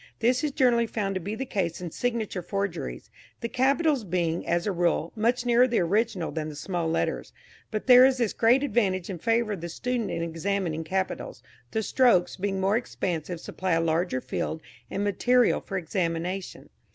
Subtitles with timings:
[0.17, 3.11] This is generally found to be the case in signature forgeries,
[3.41, 7.31] the capitals being, as a rule, much nearer the original than the small letters.
[7.69, 11.83] But there is this great advantage in favour of the student in examining capitals the
[11.83, 16.71] strokes being more expansive supply a larger field and material for examination.